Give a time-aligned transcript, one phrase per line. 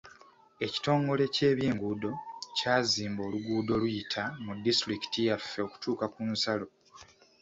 [0.65, 2.11] Ekitongole ky'ebyenguudo
[2.57, 6.67] kyazimba oluguudo oluyita mu disitulikiti yaffe okutuuka ku nsalo.